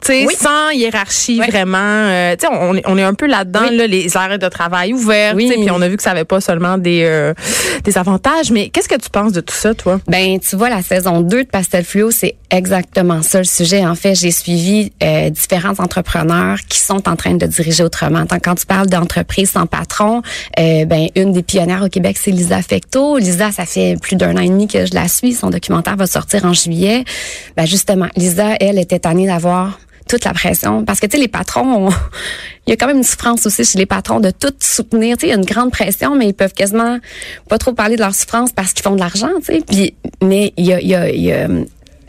patrons 0.00 0.28
sais, 0.28 0.36
sans 0.36 0.70
hiérarchie 0.70 1.38
vraiment. 1.38 1.78
Euh, 1.78 2.36
on, 2.50 2.80
on, 2.84 2.98
est 2.98 3.02
un 3.02 3.14
peu 3.14 3.26
là-dedans, 3.26 3.70
là, 3.70 3.86
les 3.86 4.16
arrêts 4.16 4.38
de 4.38 4.48
travail 4.48 4.92
ouverts. 4.92 5.34
Oui. 5.34 5.50
Puis 5.50 5.70
on 5.70 5.80
a 5.80 5.88
vu 5.88 5.96
que 5.96 6.02
ça 6.02 6.10
avait 6.10 6.24
pas 6.24 6.40
seulement 6.40 6.78
des 6.78 7.04
euh, 7.04 7.34
des 7.84 7.98
avantages. 7.98 8.50
Mais 8.50 8.68
qu'est-ce 8.68 8.88
que 8.88 9.00
tu 9.00 9.10
penses 9.10 9.32
de 9.32 9.40
tout 9.40 9.54
ça, 9.54 9.74
toi? 9.74 10.00
Ben, 10.08 10.38
tu 10.40 10.56
vois, 10.56 10.70
la 10.70 10.82
saison 10.82 11.20
2 11.20 11.44
de 11.44 11.48
Pastel 11.48 11.84
Fluo, 11.84 12.10
c'est 12.10 12.36
exactement 12.50 13.22
ça 13.22 13.38
le 13.38 13.44
sujet. 13.44 13.86
En 13.86 13.94
fait, 13.94 14.14
j'ai 14.14 14.30
suivi 14.30 14.92
euh, 15.02 15.30
différents 15.30 15.78
entrepreneurs 15.78 16.58
qui 16.68 16.78
sont 16.78 17.08
en 17.08 17.16
train 17.16 17.34
de 17.34 17.46
diriger 17.46 17.82
autrement. 17.82 18.24
Quand 18.42 18.54
tu 18.54 18.66
parles 18.66 18.88
d'entreprise 18.88 19.50
sans 19.50 19.66
patron, 19.66 20.22
euh, 20.58 20.84
ben 20.84 21.08
une 21.14 21.32
des 21.32 21.42
pionnières 21.42 21.82
au 21.82 21.88
Québec, 21.88 22.18
c'est 22.20 22.30
Lisa 22.30 22.60
Fecto. 22.62 23.18
Lisa, 23.18 23.52
ça 23.52 23.66
fait 23.66 23.96
plus 24.00 24.16
d'un 24.16 24.36
an 24.36 24.40
et 24.40 24.48
demi 24.48 24.66
que 24.66 24.86
je 24.86 24.94
la 24.94 25.08
suis. 25.08 25.32
Son 25.32 25.50
documentaire 25.50 25.96
va 25.96 26.06
sortir 26.06 26.44
en 26.44 26.52
juillet. 26.52 27.04
Ben 27.56 27.66
justement, 27.66 28.08
Lisa, 28.16 28.56
elle 28.60 28.78
était 28.78 28.98
tannée 28.98 29.26
d'avoir 29.26 29.78
toute 30.10 30.24
la 30.24 30.32
pression. 30.34 30.84
Parce 30.84 30.98
que, 30.98 31.06
tu 31.06 31.16
sais, 31.16 31.22
les 31.22 31.28
patrons, 31.28 31.88
il 32.66 32.70
y 32.70 32.72
a 32.72 32.76
quand 32.76 32.88
même 32.88 32.98
une 32.98 33.04
souffrance 33.04 33.46
aussi 33.46 33.64
chez 33.64 33.78
les 33.78 33.86
patrons 33.86 34.20
de 34.20 34.30
tout 34.30 34.52
soutenir. 34.58 35.16
Tu 35.16 35.22
sais, 35.22 35.26
il 35.28 35.30
y 35.30 35.32
a 35.32 35.36
une 35.36 35.44
grande 35.44 35.70
pression, 35.70 36.16
mais 36.16 36.28
ils 36.28 36.34
peuvent 36.34 36.52
quasiment 36.52 36.98
pas 37.48 37.58
trop 37.58 37.72
parler 37.72 37.96
de 37.96 38.02
leur 38.02 38.14
souffrance 38.14 38.52
parce 38.52 38.72
qu'ils 38.72 38.82
font 38.82 38.94
de 38.94 39.00
l'argent, 39.00 39.30
tu 39.38 39.54
sais. 39.54 39.62
Puis, 39.66 39.94
mais 40.22 40.52
il 40.56 40.66
y 40.66 40.72
a, 40.72 40.80
il 40.80 41.20
y 41.20 41.32
a, 41.32 41.48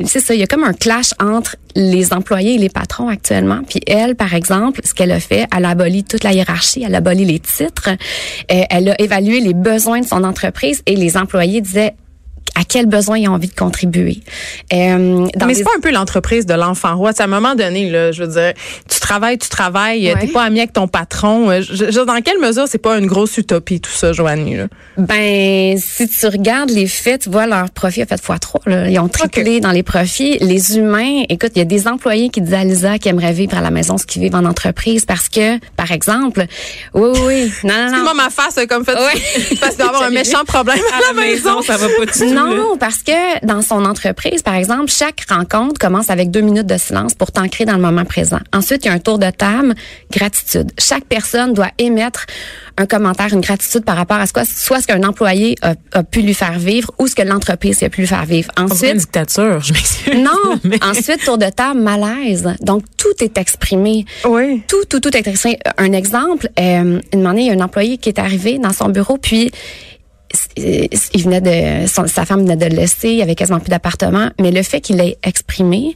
c'est 0.05 0.19
ça, 0.19 0.33
il 0.33 0.39
y 0.39 0.43
a 0.43 0.47
comme 0.47 0.63
un 0.63 0.73
clash 0.73 1.11
entre 1.19 1.55
les 1.75 2.13
employés 2.13 2.55
et 2.55 2.57
les 2.57 2.69
patrons 2.69 3.07
actuellement. 3.07 3.61
Puis 3.67 3.81
elle, 3.87 4.15
par 4.15 4.33
exemple, 4.33 4.81
ce 4.83 4.93
qu'elle 4.93 5.11
a 5.11 5.19
fait, 5.19 5.45
elle 5.55 5.65
a 5.65 5.69
aboli 5.69 6.03
toute 6.03 6.23
la 6.23 6.33
hiérarchie, 6.33 6.83
elle 6.83 6.95
a 6.95 6.99
aboli 6.99 7.25
les 7.25 7.39
titres, 7.39 7.89
euh, 8.51 8.63
elle 8.69 8.89
a 8.89 9.01
évalué 9.01 9.39
les 9.39 9.53
besoins 9.53 10.01
de 10.01 10.05
son 10.05 10.23
entreprise 10.23 10.81
et 10.85 10.95
les 10.95 11.17
employés 11.17 11.61
disaient 11.61 11.93
à 12.55 12.63
quel 12.63 12.85
besoin 12.85 13.17
ils 13.17 13.27
ont 13.27 13.33
envie 13.33 13.47
de 13.47 13.55
contribuer. 13.55 14.19
Euh, 14.73 15.27
Mais 15.45 15.53
c'est 15.53 15.63
pas 15.63 15.71
un 15.77 15.81
peu 15.81 15.91
l'entreprise 15.91 16.45
de 16.45 16.53
l'enfant 16.53 16.95
roi. 16.95 17.11
À 17.17 17.23
un 17.23 17.27
moment 17.27 17.55
donné, 17.55 17.89
là, 17.89 18.11
je 18.11 18.23
veux 18.23 18.33
dire, 18.33 18.53
tu 18.89 18.99
travailles, 18.99 19.37
tu 19.37 19.49
travailles, 19.49 20.13
t'es 20.19 20.27
pas 20.27 20.43
ami 20.43 20.59
avec 20.59 20.73
ton 20.73 20.87
patron. 20.87 21.47
dans 21.47 22.21
quelle 22.23 22.39
mesure 22.39 22.65
c'est 22.67 22.77
pas 22.77 22.97
une 22.97 23.07
grosse 23.07 23.37
utopie 23.37 23.79
tout 23.79 23.91
ça, 23.91 24.13
Joanie? 24.13 24.57
Ben, 24.97 25.77
si 25.77 26.09
tu 26.09 26.27
regardes 26.27 26.69
les 26.69 26.87
faits, 26.87 27.23
tu 27.23 27.29
vois, 27.29 27.47
leur 27.47 27.69
profit 27.69 28.01
a 28.01 28.05
fait 28.05 28.21
fois 28.21 28.39
trois. 28.39 28.61
Ils 28.67 28.99
ont 28.99 29.07
triplé 29.07 29.59
dans 29.59 29.71
les 29.71 29.83
profits. 29.83 30.37
Les 30.39 30.77
humains, 30.77 31.23
écoute, 31.29 31.51
il 31.55 31.59
y 31.59 31.61
a 31.61 31.65
des 31.65 31.87
employés 31.87 32.29
qui 32.29 32.41
disent 32.41 32.53
à 32.53 32.63
Lisa 32.63 32.97
qu'ils 32.97 33.11
aimeraient 33.11 33.33
vivre 33.33 33.57
à 33.57 33.61
la 33.61 33.71
maison 33.71 33.97
ce 33.97 34.05
qu'ils 34.05 34.21
vivent 34.21 34.35
en 34.35 34.45
entreprise 34.45 35.05
parce 35.05 35.29
que, 35.29 35.57
par 35.75 35.91
exemple, 35.91 36.45
oui, 36.93 37.09
oui, 37.25 37.51
non, 37.63 37.73
non, 37.73 37.97
non. 37.97 38.03
moi 38.03 38.13
ma 38.13 38.29
face 38.29 38.59
comme 38.67 38.85
fait, 38.85 38.95
oui. 38.95 39.57
parce 39.61 39.77
d'avoir 39.77 40.03
un 40.03 40.09
méchant 40.21 40.43
problème 40.45 40.79
à, 40.93 41.13
la, 41.13 41.21
maison. 41.21 41.61
ça 41.61 41.77
va 41.77 41.87
pas 41.87 42.05
du 42.05 42.11
tout. 42.11 42.33
Non, 42.47 42.77
parce 42.77 43.03
que 43.03 43.45
dans 43.45 43.61
son 43.61 43.85
entreprise, 43.85 44.41
par 44.41 44.55
exemple, 44.55 44.89
chaque 44.89 45.25
rencontre 45.29 45.79
commence 45.79 46.09
avec 46.09 46.31
deux 46.31 46.41
minutes 46.41 46.67
de 46.67 46.77
silence 46.77 47.13
pour 47.13 47.31
t'ancrer 47.31 47.65
dans 47.65 47.75
le 47.75 47.81
moment 47.81 48.05
présent. 48.05 48.39
Ensuite, 48.53 48.85
il 48.85 48.87
y 48.87 48.91
a 48.91 48.93
un 48.93 48.99
tour 48.99 49.19
de 49.19 49.29
table, 49.29 49.75
gratitude. 50.11 50.71
Chaque 50.77 51.05
personne 51.05 51.53
doit 51.53 51.71
émettre 51.77 52.25
un 52.77 52.85
commentaire, 52.85 53.27
une 53.33 53.41
gratitude 53.41 53.83
par 53.83 53.95
rapport 53.95 54.17
à 54.17 54.25
ce 54.25 54.33
soit 54.45 54.81
ce 54.81 54.87
qu'un 54.87 55.03
employé 55.03 55.55
a, 55.61 56.03
pu 56.03 56.21
lui 56.21 56.33
faire 56.33 56.57
vivre 56.57 56.91
ou 56.99 57.07
ce 57.07 57.15
que 57.15 57.21
l'entreprise 57.21 57.83
a 57.83 57.89
pu 57.89 58.01
lui 58.01 58.07
faire 58.07 58.25
vivre. 58.25 58.51
Ensuite, 58.57 58.91
une 58.91 58.97
dictature, 58.97 59.59
je 59.59 59.73
m'excuse. 59.73 60.13
Non, 60.15 60.59
ensuite 60.81 61.23
tour 61.23 61.37
de 61.37 61.49
table 61.49 61.79
malaise. 61.79 62.55
Donc 62.61 62.83
tout 62.97 63.23
est 63.23 63.37
exprimé. 63.37 64.05
Oui. 64.25 64.63
Tout 64.67 64.85
tout 64.89 64.99
tout 64.99 65.15
est 65.15 65.27
exprimé. 65.27 65.59
Un 65.77 65.91
exemple, 65.93 66.49
euh, 66.59 67.01
une 67.13 67.25
année, 67.25 67.41
il 67.41 67.47
y 67.47 67.49
a 67.51 67.53
un 67.53 67.63
employé 67.65 67.97
qui 67.97 68.09
est 68.09 68.19
arrivé 68.19 68.57
dans 68.57 68.73
son 68.73 68.89
bureau 68.89 69.17
puis 69.17 69.51
il 70.57 71.23
venait 71.23 71.41
de 71.41 71.87
sa 71.87 72.25
femme 72.25 72.41
venait 72.41 72.55
de 72.55 72.65
le 72.65 72.75
laisser, 72.75 73.09
il 73.09 73.21
avait 73.21 73.35
quasiment 73.35 73.59
plus 73.59 73.69
d'appartement, 73.69 74.29
mais 74.39 74.51
le 74.51 74.63
fait 74.63 74.81
qu'il 74.81 74.99
ait 74.99 75.17
exprimé 75.23 75.95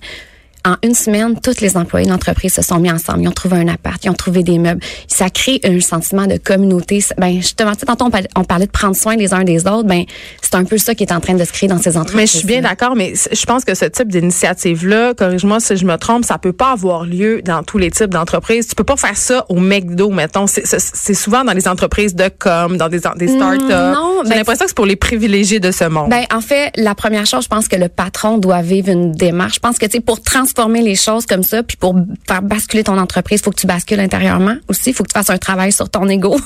en 0.66 0.76
une 0.84 0.96
semaine, 0.96 1.40
tous 1.40 1.62
les 1.62 1.78
employés 1.78 2.08
de 2.08 2.12
l'entreprise 2.12 2.54
se 2.54 2.64
sont 2.64 2.80
mis 2.80 2.92
ensemble. 2.92 3.22
Ils 3.22 3.28
ont 3.28 3.32
trouvé 3.32 3.58
un 3.58 3.68
appart, 3.68 4.04
ils 4.04 4.10
ont 4.10 4.16
trouvé 4.16 4.42
des 4.42 4.58
meubles. 4.58 4.82
Ça 5.08 5.30
crée 5.30 5.60
un 5.64 5.80
sentiment 5.80 6.26
de 6.26 6.38
communauté. 6.38 7.04
Ben, 7.18 7.36
justement, 7.36 7.74
tantôt, 7.76 8.10
on 8.36 8.44
parlait 8.44 8.66
de 8.66 8.72
prendre 8.72 8.96
soin 8.96 9.16
les 9.16 9.34
uns 9.34 9.44
des 9.44 9.68
autres. 9.68 9.84
Ben, 9.84 10.06
c'est 10.42 10.56
un 10.56 10.66
peu 10.66 10.80
ça 10.80 10.96
qui 10.96 11.04
est 11.04 11.14
en 11.14 11.20
train 11.20 11.36
de 11.36 11.46
se 11.46 11.52
créer 11.52 11.70
dans 11.70 11.78
ces 11.78 11.98
entreprises. 11.98 12.16
Mais 12.16 12.26
je 12.26 12.38
suis 12.38 12.48
bien 12.48 12.62
d'accord, 12.62 12.96
mais 12.96 13.14
je 13.32 13.46
pense 13.46 13.64
que 13.64 13.76
ce 13.76 13.86
type 13.86 14.08
d'initiative-là, 14.08 15.14
corrige-moi 15.14 15.60
si 15.60 15.78
je 15.78 15.86
me 15.86 15.98
trompe, 15.98 16.26
ça 16.26 16.40
peut 16.40 16.54
pas 16.54 16.72
avoir 16.72 17.06
lieu 17.06 17.44
dans 17.44 17.62
tous 17.62 17.78
les 17.78 17.92
types 17.92 18.10
d'entreprises. 18.10 18.68
Tu 18.68 18.76
peux 18.76 18.84
pas 18.84 18.98
faire 18.98 19.18
ça 19.18 19.46
au 19.50 19.60
McDo, 19.60 20.10
mettons. 20.10 20.48
C'est 20.48 21.14
souvent 21.14 21.44
dans 21.44 21.54
les 21.54 21.68
entreprises 21.68 22.16
de 22.16 22.30
com, 22.40 22.78
dans 22.78 22.90
des, 22.90 23.02
des 23.18 23.28
startups. 23.28 23.66
Non, 23.68 24.22
J'ai 24.24 24.30
ben, 24.30 24.38
l'impression 24.38 24.66
que 24.66 24.70
c'est 24.70 24.76
pour 24.76 24.88
les 24.88 24.96
privilégiés 24.96 25.60
de 25.60 25.70
ce 25.70 25.84
monde. 25.86 26.10
Ben, 26.10 26.24
en 26.34 26.42
fait, 26.42 26.72
la 26.76 26.96
première 26.96 27.28
chose, 27.28 27.44
je 27.44 27.50
pense 27.50 27.68
que 27.68 27.76
le 27.76 27.90
patron 27.90 28.40
doit 28.40 28.64
vivre 28.64 28.90
une 28.90 29.12
démarche. 29.12 29.56
Je 29.56 29.60
pense 29.60 29.78
que, 29.78 29.86
tu 29.86 29.94
sais, 29.94 30.00
pour 30.00 30.22
transformer 30.22 30.55
transformer 30.56 30.82
les 30.82 30.96
choses 30.96 31.26
comme 31.26 31.44
ça, 31.44 31.64
puis 31.64 31.78
pour 31.78 31.96
faire 32.28 32.42
basculer 32.42 32.84
ton 32.84 32.98
entreprise, 32.98 33.42
faut 33.42 33.52
que 33.52 33.60
tu 33.60 33.68
bascules 33.68 34.00
intérieurement 34.00 34.56
aussi. 34.70 34.94
faut 34.94 35.04
que 35.04 35.10
tu 35.10 35.20
fasses 35.20 35.30
un 35.30 35.38
travail 35.38 35.72
sur 35.72 35.90
ton 35.90 36.08
ego. 36.08 36.38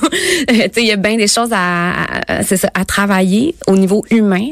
il 0.48 0.84
y 0.84 0.90
a 0.90 0.96
bien 0.96 1.16
des 1.16 1.28
choses 1.28 1.50
à, 1.52 1.92
à, 2.26 2.42
ça, 2.42 2.68
à 2.74 2.84
travailler 2.84 3.54
au 3.66 3.76
niveau 3.76 4.04
humain. 4.10 4.48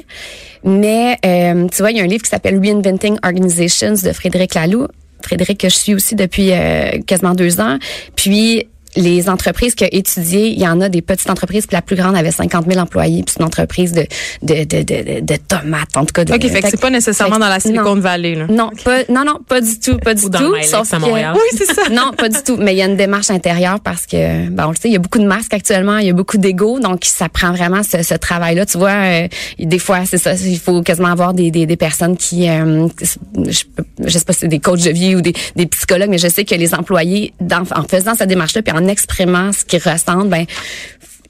Mais 0.64 1.18
euh, 1.24 1.66
tu 1.68 1.82
vois, 1.82 1.90
il 1.90 1.96
y 1.96 2.00
a 2.00 2.04
un 2.04 2.06
livre 2.06 2.22
qui 2.22 2.30
s'appelle 2.30 2.58
Reinventing 2.58 3.18
Organizations 3.24 3.94
de 3.94 4.12
Frédéric 4.12 4.54
Laloux. 4.54 4.86
Frédéric 5.22 5.58
que 5.58 5.68
je 5.68 5.74
suis 5.74 5.94
aussi 5.94 6.14
depuis 6.14 6.52
euh, 6.52 7.00
quasiment 7.06 7.34
deux 7.34 7.60
ans. 7.60 7.78
Puis 8.14 8.68
les 8.96 9.28
entreprises 9.28 9.74
qu'il 9.74 9.86
a 9.86 9.94
étudiées, 9.94 10.48
il 10.48 10.60
y 10.60 10.66
en 10.66 10.80
a 10.80 10.88
des 10.88 11.02
petites 11.02 11.30
entreprises, 11.30 11.66
puis 11.66 11.74
la 11.74 11.82
plus 11.82 11.96
grande 11.96 12.16
avait 12.16 12.30
50 12.30 12.66
000 12.68 12.80
employés, 12.80 13.22
puis 13.22 13.34
c'est 13.34 13.40
une 13.40 13.46
entreprise 13.46 13.92
de, 13.92 14.06
de, 14.42 14.64
de, 14.64 14.82
de, 14.82 15.20
de 15.20 15.36
tomates, 15.36 15.96
en 15.96 16.04
tout 16.04 16.12
cas. 16.12 16.24
De, 16.24 16.34
OK, 16.34 16.46
fait 16.48 16.62
que 16.62 16.70
c'est 16.70 16.80
pas 16.80 16.90
nécessairement 16.90 17.38
dans 17.38 17.48
la 17.48 17.60
Silicon 17.60 17.96
Valley, 17.96 18.34
là. 18.34 18.46
Non, 18.48 18.70
pas, 18.84 19.02
non, 19.08 19.24
non, 19.24 19.38
pas 19.46 19.60
du 19.60 19.78
tout, 19.78 19.98
pas 19.98 20.14
du 20.14 20.24
Ou 20.24 20.28
dans 20.28 20.38
tout. 20.38 20.54
Sauf 20.62 20.92
à 20.92 20.98
Montréal. 20.98 21.34
Oui, 21.34 21.58
c'est 21.58 21.72
ça. 21.72 21.88
non, 21.90 22.12
pas 22.16 22.28
du 22.28 22.42
tout. 22.42 22.56
Mais 22.56 22.74
il 22.74 22.78
y 22.78 22.82
a 22.82 22.86
une 22.86 22.96
démarche 22.96 23.30
intérieure 23.30 23.80
parce 23.80 24.06
que, 24.06 24.48
ben, 24.48 24.66
on 24.66 24.70
le 24.70 24.76
sait, 24.76 24.88
il 24.88 24.92
y 24.92 24.96
a 24.96 25.00
beaucoup 25.00 25.18
de 25.18 25.26
masques 25.26 25.54
actuellement, 25.54 25.98
il 25.98 26.06
y 26.06 26.10
a 26.10 26.14
beaucoup 26.14 26.38
d'ego, 26.38 26.80
donc 26.80 27.04
ça 27.04 27.28
prend 27.28 27.52
vraiment 27.52 27.82
ce, 27.82 28.02
ce 28.02 28.14
travail-là. 28.14 28.66
Tu 28.66 28.78
vois, 28.78 28.90
euh, 28.90 29.28
des 29.58 29.78
fois, 29.78 30.00
c'est 30.06 30.18
ça, 30.18 30.34
il 30.34 30.58
faut 30.58 30.82
quasiment 30.82 31.08
avoir 31.08 31.34
des, 31.34 31.50
des, 31.50 31.66
des 31.66 31.76
personnes 31.76 32.16
qui, 32.16 32.48
euh, 32.48 32.88
je, 33.00 33.64
je 34.04 34.18
sais 34.18 34.24
pas 34.24 34.32
si 34.32 34.40
c'est 34.40 34.48
des 34.48 34.60
coachs 34.60 34.82
de 34.82 34.90
vie 34.90 35.14
ou 35.14 35.20
des, 35.20 35.34
des 35.56 35.66
psychologues, 35.66 36.10
mais 36.10 36.18
je 36.18 36.28
sais 36.28 36.44
que 36.44 36.54
les 36.54 36.74
employés, 36.74 37.32
dans, 37.40 37.62
en 37.74 37.82
faisant 37.84 38.14
cette 38.14 38.28
démarche-là, 38.28 38.62
puis 38.62 38.74
en 38.76 38.77
exprimant 38.86 39.52
ce 39.52 39.64
qu'ils 39.64 39.82
ressentent, 39.82 40.28
ben 40.28 40.46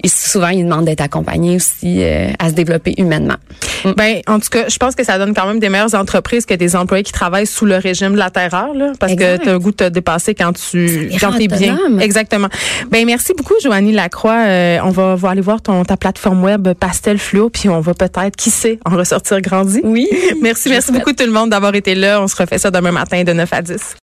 et 0.02 0.08
souvent 0.08 0.48
ils 0.48 0.64
demandent 0.64 0.84
d'être 0.84 1.00
accompagnés 1.00 1.56
aussi 1.56 2.02
euh, 2.02 2.30
à 2.38 2.50
se 2.50 2.54
développer 2.54 2.94
humainement. 2.98 3.36
Mm. 3.84 3.92
Ben 3.96 4.20
en 4.28 4.38
tout 4.38 4.48
cas, 4.48 4.68
je 4.68 4.76
pense 4.76 4.94
que 4.94 5.04
ça 5.04 5.18
donne 5.18 5.34
quand 5.34 5.46
même 5.46 5.58
des 5.58 5.68
meilleures 5.68 5.94
entreprises 5.94 6.46
que 6.46 6.54
des 6.54 6.76
employés 6.76 7.02
qui 7.02 7.12
travaillent 7.12 7.46
sous 7.46 7.66
le 7.66 7.76
régime 7.76 8.12
de 8.12 8.18
la 8.18 8.30
terreur 8.30 8.74
là 8.74 8.92
parce 8.98 9.14
que 9.14 9.36
tu 9.38 9.48
as 9.48 9.52
un 9.52 9.58
goût 9.58 9.72
de 9.72 9.76
te 9.76 9.88
dépasser 9.88 10.34
quand 10.34 10.52
tu 10.52 11.10
quand 11.20 11.36
es 11.38 11.48
bien. 11.48 11.78
Exactement. 12.00 12.48
Ben 12.90 13.04
merci 13.06 13.32
beaucoup 13.36 13.54
Joanie 13.62 13.92
Lacroix, 13.92 14.44
euh, 14.46 14.78
on 14.84 14.90
va, 14.90 15.16
va 15.16 15.30
aller 15.30 15.40
voir 15.40 15.60
ton 15.60 15.84
ta 15.84 15.96
plateforme 15.96 16.44
web 16.44 16.72
Pastel 16.74 17.18
Fluo 17.18 17.50
puis 17.50 17.68
on 17.68 17.80
va 17.80 17.94
peut-être 17.94 18.36
qui 18.36 18.50
sait 18.50 18.78
en 18.84 18.96
ressortir 18.96 19.40
grandi. 19.40 19.80
Oui. 19.82 20.08
merci 20.42 20.68
merci 20.68 20.92
beaucoup 20.92 21.12
tout 21.12 21.24
le 21.24 21.32
monde 21.32 21.50
d'avoir 21.50 21.74
été 21.74 21.96
là, 21.96 22.22
on 22.22 22.28
se 22.28 22.36
refait 22.36 22.58
ça 22.58 22.70
demain 22.70 22.92
matin 22.92 23.24
de 23.24 23.32
9 23.32 23.52
à 23.52 23.62
10. 23.62 23.96